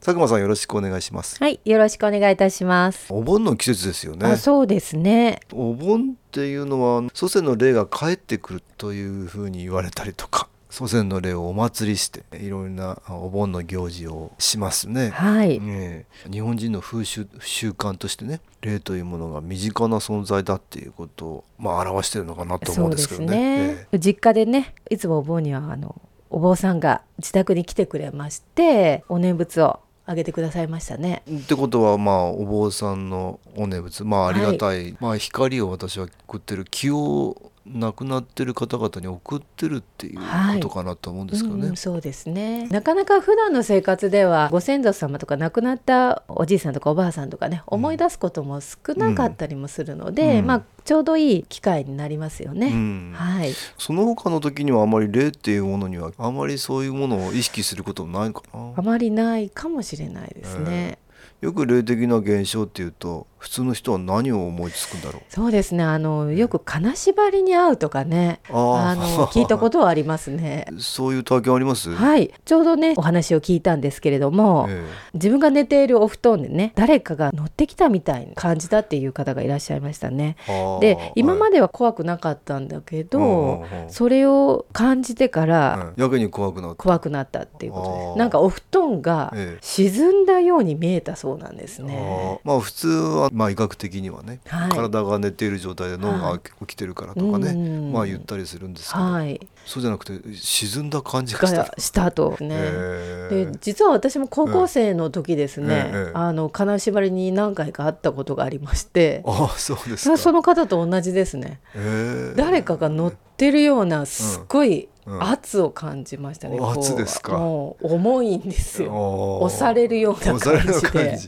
[0.00, 3.12] 佐久間さんよろしくお願いしますはい、よろしくお願いいたします。
[3.12, 5.40] お盆の季節ですよねあ、そうですね。
[5.52, 15.10] お盆っていうのは祖先の霊が帰ってくるというふうに言われたりとか 祖先の霊をお祭りしていろいろなお盆の行事をしますね。
[15.10, 15.58] はい。
[15.58, 23.26] ねえ日本人の風習習慣としてね霊というものが身近な存在だっていうことを、まあ、表してるのかなと思そううんですけどね。
[23.26, 23.98] ねえ。
[23.98, 31.22] 実家でね、いつもお盆にはあのお坊さんが自宅に来てくれまして、お念仏をあげてくださいましたね。
[31.28, 34.04] えってことはまあお坊さんのお念仏。
[34.04, 36.64] まあありがたい、まあ光を私は送ってる。
[36.64, 40.24] 気を亡くなってる方々に送ってるっていうこ
[40.60, 41.60] とかなと思うんですけどね。
[41.62, 52.68] うんうんそうですねなかなか普段の生活ではご先祖様とか亡くなったおじいさんとかおばあさんとかね思い出すことも少なかったりもするので、うんまあちょうどいい機会になりますよね。
[52.68, 58.80] うんはい、その他の時にはあまり霊っていうものにはあまりそういうものを意識することもないかなあ。
[58.80, 60.98] まりないかもしれないですね。
[61.42, 65.22] よく霊的な現象っていうと普通の人は何を思いつくんだろう？
[65.28, 70.66] そうですねあのよく金縛りに会うとかねあの聞いたことはありますね。
[70.78, 71.94] そういう体験あります？
[71.94, 80.36] はいちょうどねお話を聞いたんですけれども、え自分が寝ているお布団でね誰かが乗ってきたみたいに感じたっていう方がいらっしゃいましたね。
[80.80, 86.76] で今まで、では怖くなかったんだけど、うんうんうんそれを感じてからうんやけに怖くなった。
[86.76, 88.18] 怖くなったっていうことです。
[88.18, 92.48] なんかお布団がええ沈んだように見えたそうなんですあねー。
[92.48, 94.70] まあ普通はまあ医学的にはね、はい。
[94.70, 97.92] 体が寝ている状態で脳が起きてるからとかね、うん。
[97.92, 101.64] まあ言ったりするんですけど、はい、そうじゃなくて沈んだ感じがした。
[101.64, 101.74] が。
[101.78, 102.48] したとね。
[102.50, 110.16] ええで実は私も高校生の時ですね、ええあの金縛りに何回か会ったことがありまして、ああそうですか。
[110.16, 117.38] その方と同じですね、ええ誰かが乗ってるようなすっごいうん圧を感じましたね、圧ですか。
[117.38, 119.38] もう重いんですよ。
[119.40, 121.18] 押されるような感じで。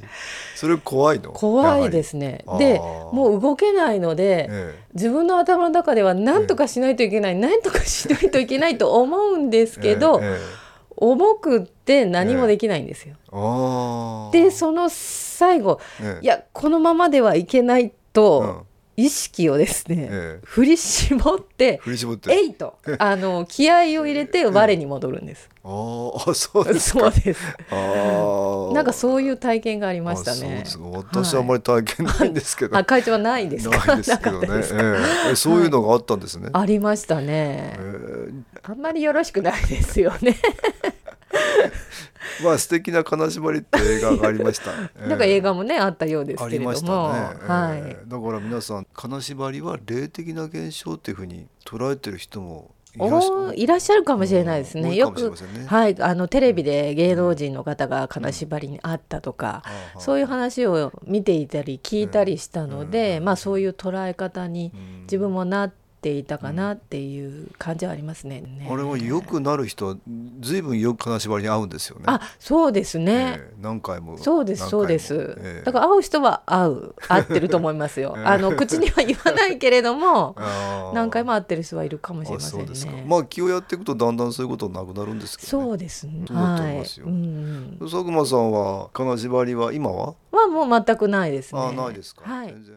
[0.54, 1.32] それ怖いの？
[1.32, 2.44] 怖いですね。
[2.58, 2.78] で
[3.12, 10.60] もう動けないので、え自分の頭の中では何とかしないといけない、何とかしないといけないと思うんですえけど、えええ
[11.02, 13.16] 重くって何もできないんですよ。
[14.32, 16.24] でその最後ええ。
[16.24, 18.69] いやこのままではいけないと、うん
[19.04, 20.46] 意識をですね、ええ。
[20.46, 22.32] 振り絞って振り絞って。
[22.32, 25.48] えいとあの気合を入れて我に戻るんです。
[25.62, 27.00] あーあそうですか。
[27.00, 27.40] そうです。
[27.70, 28.72] あー。
[28.72, 30.64] なんかそういう体験がありましたあそうねで。
[30.66, 30.84] すか。
[30.88, 33.86] 私はあまり体験ないんですけど、あ会長はないですか？
[33.86, 34.46] ないですけどね。
[34.48, 34.80] なかったですか？
[34.82, 35.30] ええ。
[35.32, 37.76] えそういうのがあったんですね、ありましたね。
[37.78, 37.78] え。
[38.28, 38.60] え。
[38.62, 40.36] あんまりよろしくないですよね。
[42.44, 47.82] まあ素敵な金縛りって映画がありました、え えなんか映画もねあったようですけれども、はい。
[47.84, 54.94] ええだから皆さん金縛りは霊的な現象っていうふうに捉えてる人もいらっしゃおーいらっしゃるかもしれないですね。
[54.96, 55.32] よく
[55.66, 63.24] はいあのテレビで芸能人の方が金縛りにあったとか、ああそういう話を見ていたり聞いたりしたので、うん。
[63.24, 65.00] まあそういう捉え方にうん。
[65.02, 68.42] 自分もなっていたかなっていう感じはありますね。
[68.68, 69.96] あれは良くなる人は
[70.40, 72.04] 随分よく金縛りに合うんですよね。
[72.06, 73.36] あそうですね。
[73.38, 75.62] ええ何回もそうですそうです、ええ。
[75.64, 78.14] だから会う人は会う会ってると思いますよ。
[78.18, 78.24] ええ。
[78.24, 80.34] あの口には言わないけれども
[80.94, 83.04] 何回も会ってる人はいるかもしれませんね。
[83.06, 86.06] まあ気をやっていくとだんだんそういうことなくなるんですけど、ね、そうです。
[86.06, 87.00] ねはい。
[87.02, 87.76] うん。
[87.80, 91.60] 佐久間さんは金縛りは今は、はもう全くないですね。
[91.60, 92.48] あないですか、はい。
[92.48, 92.74] 全然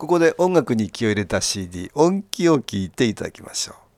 [0.00, 3.76] ここで音楽に気を入れた CD 音気を聴いていただきましょう「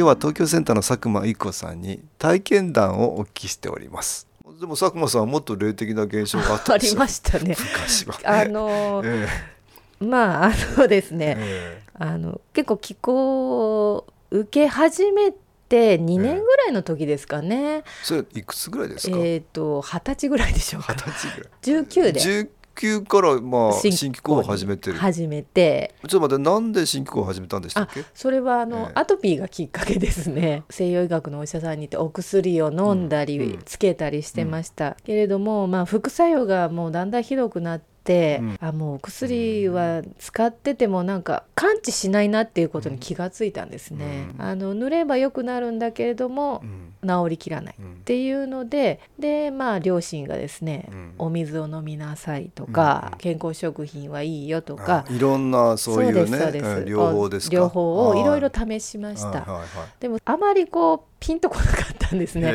[0.00, 4.26] 日は東京センターの佐久間一子さんに体験談をお聞きしております。
[4.60, 6.94] でも佐久間さんはもっと霊的な現象があったあんですよ。
[6.94, 7.56] りましたね。
[7.58, 9.28] 昔はあのーえ。
[10.04, 15.32] まああのですえね、えあの結構気候を受け始め
[15.68, 17.76] て2年ぐらいの時ですかね。
[17.78, 19.16] えそれいくつぐらいですか？
[19.18, 20.94] えっ、と二十歳ぐらいでしょうか。
[20.94, 20.98] 二。
[20.98, 22.12] 十歳ぐらい。
[22.12, 22.48] 19で
[22.80, 24.98] 19からまあ新新機構を始めてる。
[24.98, 25.94] 始めて。
[26.02, 28.04] ちょっと待ってなんで新機構を始めたんでしたっけ？
[28.14, 28.92] それはあの、ええ。
[28.94, 30.64] アトピーがきっかけですね。
[30.70, 33.62] 西洋医学のお医者さんに行ってお薬を飲んだり、うん。
[33.64, 37.89] つけたりしてました、けれども、まあ、副作用がもうだんだんひどくなって、
[38.40, 38.58] うん。
[38.60, 44.44] あもうお薬は使っててもなんか完治しないなっていうことに気がついたんですね、うん。
[44.44, 46.86] あの塗れば良くなるんだけれどもうん。
[47.02, 47.96] 治りきらないっうん。
[48.04, 51.14] ていうのででまあ両親がですね、うん。
[51.18, 57.56] お水を飲みなさいとか、うん健康食品はいいよとかあいろんなそういうねそうです両方ですか？
[57.56, 59.66] 両方をいろいろはい試しました、はいはいはい。
[60.00, 62.52] でもあまりこうピンとこなかったんですね。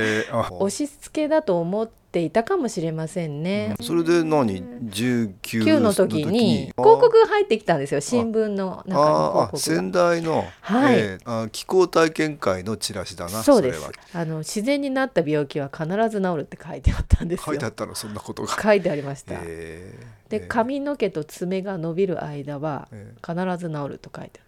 [0.51, 3.75] 押し付けだと思っていたかもしれませんね。
[3.81, 10.95] それで何？19 9の時にあ広告が入ってきたんですよ新聞の中にああ広告仙台の、はい。
[10.97, 13.81] えーあ気候体験会のチラシだながそうです。
[13.81, 13.91] れは。
[14.13, 17.45] あの自然になった病気は必ず治るって書いてあったんですよ。
[17.47, 20.29] 書いてあったのそんなことが、書いてありました、えー。
[20.31, 20.47] でえー。
[20.47, 24.39] 髪の毛と爪が伸びる間はえ必ず治ると書いて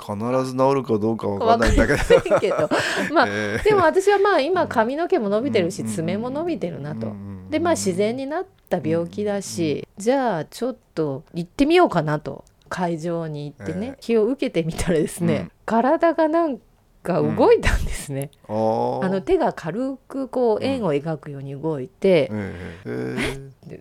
[0.00, 2.40] 必ず治るかどうかわかんないんだけど。
[2.40, 2.70] けど。
[3.12, 7.12] まあ、 えーでも私はまあ今髪の毛も伸びてるしうん爪も伸びてるなと。
[7.50, 12.44] でまあ自然になった病気だし、じゃあちょっと行ってみようかなと。
[12.68, 15.52] 会場に行ってね、ええ気を受けてみたらですね、うん。
[15.64, 16.58] 体がなん
[17.02, 22.32] か動いたんですね、あの手が軽くこう円を描くように動いて、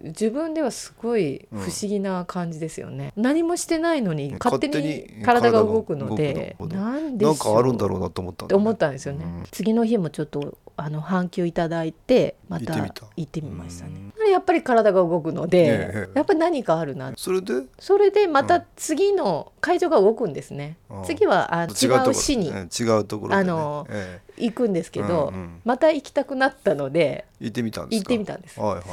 [0.03, 6.81] 自分ではすごい不思議な感じですよね、何もしてないのに勝手にに体が動くの体でが動くの。
[6.81, 7.33] なんでしょう？
[7.33, 8.55] ーなんかあるんだろうなと思ったね。
[8.55, 9.43] 思ったんですよね、うん。
[9.51, 12.91] 次の日もちょっとあの半休いただいてまた行
[13.21, 14.11] ってみましたね。
[14.29, 17.13] やっぱり体が動くので、ええやっぱり何かあるな。
[17.15, 17.63] それで？
[17.79, 18.63] それでまたうん。
[18.75, 22.49] 次の会場が動くんですね、次はあ違違う市に。
[22.49, 25.61] えー違うところあのえ行くんですけど、うんうん。
[25.63, 28.83] また行きたくなったのでー行ってみたんです行っかてみたんです、はいはい。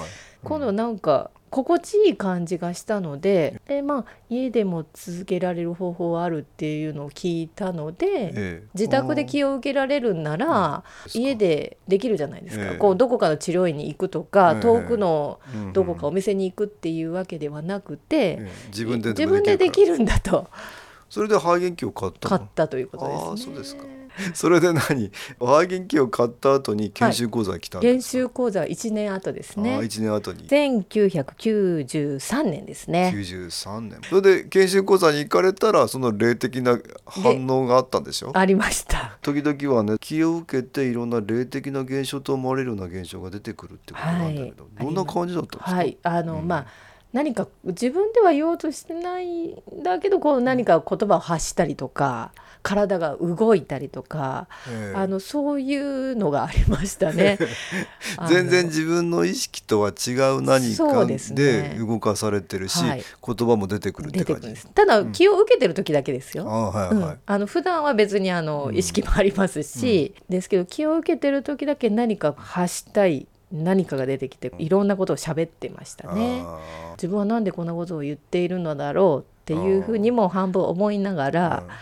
[0.43, 8.63] 今度なんか心地いい感じがしたのでで、まあ、家でも続けられる方法はあるっていうのを聞いたので、ええ。
[8.75, 10.83] 自宅で気を受けられるんなら
[11.15, 11.23] うん。
[11.23, 12.77] 家でできるじゃないですか、ええ。
[12.77, 14.61] こうどこかの治療院に行くとか、ええ。
[14.61, 18.51] 遠くのうんどこかお店に行くっていうわけではなくて、ええ。
[18.69, 20.49] 自分で自分でできるるんだと。
[21.09, 22.39] それで肺元気を買ったの？
[22.39, 23.29] 買ったということですね。
[23.31, 23.85] ああそうですか
[24.35, 25.11] それで何？
[25.39, 29.79] 肺元気を買った後に研修講座に来たんで研すか、修講座は1年後ですああね。
[29.79, 30.49] 1年後に。
[30.49, 33.13] 1993年ですね。
[33.15, 34.01] 93年。
[34.09, 38.31] それで研修講座に行かれたらその霊的な反応があったんでしょ？
[38.35, 39.19] ありました。
[39.23, 44.85] 時々はね気を受けていろんな霊的な現象と思われるような現象が出てくるってことなんだけど、はい。
[44.85, 46.49] どんな感じだったんですか、はい、あの、うん。
[46.49, 46.67] まあ
[47.13, 52.33] 何か自分では言おうとしてないんだけどこう何か言葉を発したりとか
[52.65, 54.97] 体が動いたりとか、ええ。
[54.97, 57.39] あのそういうのがありましたね。
[58.27, 63.05] 全然自分の意識とは違う何そかうで動かされてるし、はい。
[63.25, 64.49] 言葉も出てくるって感じ。
[64.49, 64.67] です。
[64.75, 66.49] ただうん気を受けてる時だけですあよ。
[66.49, 76.43] あはいはい、うん、あの普段は別にあのうん意識もありますし、ですけど気を受けてる時だけ何か発したい何かが出てきていろんなことを喋ってましたね。
[76.47, 76.59] あ
[76.97, 81.75] 自分はなんでこんなことを言っているのだろうっていうふうにも半分思いながあら、うん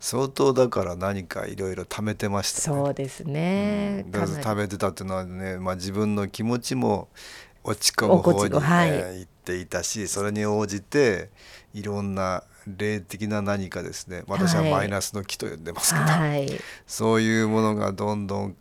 [0.00, 2.76] 相当だから何かいろいろ貯めてましたね。
[2.76, 4.10] そうですね、うん。
[4.12, 7.08] だからかなり食べてたっていうのはね、まあ、自分の気持ちも
[7.64, 8.88] 落ち込む方に、落ち込むはい。
[8.90, 11.30] えー行っていたしそれに応じて
[11.72, 14.22] いろんな霊的な何かですね。
[14.26, 14.70] 私ははい。
[14.70, 16.46] マイナスの気と呼んでますけど、はい。
[16.86, 18.56] そういうものがどんどん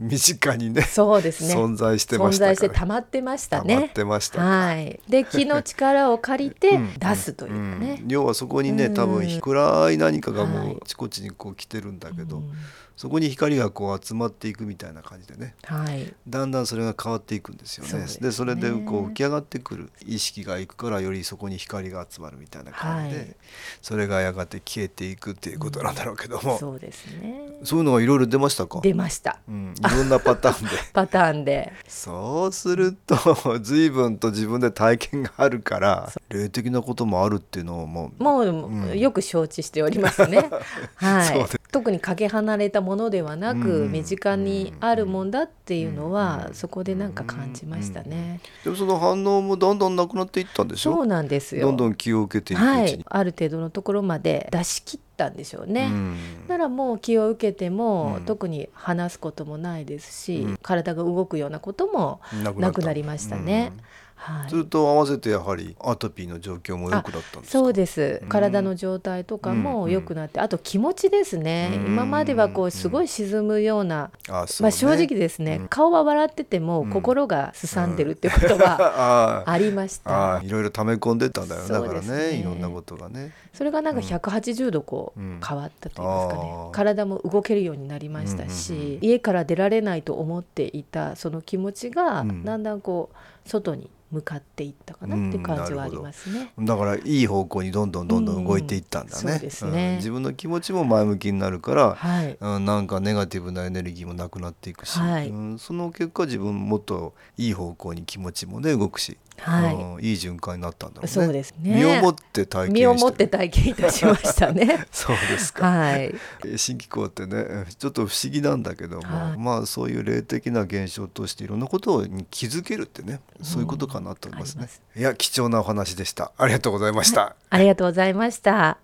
[0.00, 1.54] 身近にねそうですね。
[1.54, 2.54] 存在してま存したから。
[2.54, 4.42] 在して溜まってました溜まっねてました。
[4.42, 5.00] はい。
[5.08, 6.94] で 気の力を借りてうん。
[6.98, 8.08] 出すというかね、うん。
[8.10, 8.94] 要はそこにねうん。
[8.94, 10.74] 多分暗い何かがもはい。
[10.74, 12.52] うあちこちにこう来てるんだけど、うん
[13.00, 15.54] そこに光がこう集まっていくみたいな感じでね。
[15.64, 16.12] はい。
[16.28, 17.90] だんだんそれが変わっていくんですよね。
[17.90, 18.28] そうですね。
[18.28, 23.36] でそれでこう浮き上がってくる意識がいくからよりそこに光が集まるみたいな感じで、はい。
[23.80, 27.40] それがやがて消えていくっていうことなんだろうけども、そうですね。
[27.64, 28.82] そういうのがいろいろ出ましたか？
[28.82, 29.38] 出ました。
[29.48, 30.70] うん、いろんなパターンで。
[30.92, 31.72] パターンで。
[31.88, 33.16] そうすると
[33.64, 38.98] 随分と自分で体験があるから霊的なこともあるっていうのをもうもう、うん。
[38.98, 40.50] よく承知しておりますね。
[40.96, 41.28] はい。
[41.28, 41.60] そうで。
[41.70, 43.92] 特にかけ離れたものではなく、うん。
[43.92, 46.54] 身近にあるもんだっていうのは、うん。
[46.54, 48.40] そこでなんか感じましたね。
[48.64, 50.92] でもその反応もだんだんなくなっていったんでしょ？
[50.92, 51.66] そうなんですよ。
[51.66, 55.88] どんどん気を受けていくうちに、はい、ある程度のところまで出し切ったんでしょうね。
[55.92, 56.16] うん。
[56.48, 58.24] ならもう気を受けても、うん。
[58.24, 60.58] 特に話すこともないですし、うん。
[60.62, 63.72] 体が動くようなこともななくなりましたね。
[64.20, 64.66] はい。
[64.66, 67.58] と合わせてやはりアトピーの状況も良くなったんですか？
[67.58, 68.20] そうです。
[68.22, 68.28] うん。
[68.28, 71.86] 体の状態とかもうん良くなって、あと気持ちですね、うん。
[71.86, 74.66] 今まではこうすごい沈むような、あそうね。
[74.66, 75.68] まあ、正直ですね、うん。
[75.68, 76.90] 顔は笑っててもうん。
[76.90, 83.32] 心がすさんでるってことは あありました、ああいろいろ溜め込んでったんだよねだからねねいろんなことがね。
[83.54, 85.40] それがなんか180度こううん。
[85.46, 88.98] 変わったといいますかね、体も動けるようになりましたし、うんうんうん。
[89.02, 92.44] 家から出られないと思っていたその気持ちがうん。
[92.44, 93.16] だんだんこう
[93.50, 96.52] 外に向かっていったかなって感じはありますね。
[96.58, 105.28] だからいい方向にどんどんどんどん動いていったんだね,、自分の気持ちも前向きになるから、はい、うん、なんかネガティブなエネルギーもなくなっていくし、はい。
[105.28, 109.74] うん、その結果自分もっといい方向に気持ちもね動くし、はい。
[109.74, 111.08] うんいい循環になったんだろうね。
[111.08, 111.74] そうですね。
[111.76, 114.86] 身をもって体験して身をもって体験いたしましたね。
[114.90, 116.14] そうですか、はい、
[116.56, 119.38] 新機構ってねちょっと不思議なんだけども、はい。
[119.38, 124.62] まあそういう霊的な現象としていろんなことに気づけるってねそういうことかなと思いますね。
[124.62, 126.32] あります、いや貴重なお話でした。
[126.36, 128.78] ありがとうございました、ありがとうございました。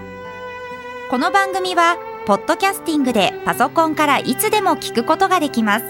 [1.10, 5.84] この番組はポッドキャスティングでパソコンからいつでも聞くことができます。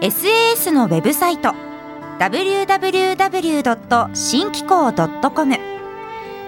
[0.00, 1.54] SAS のウェブサイト
[2.18, 4.14] www.
[4.14, 5.69] 新機構 .com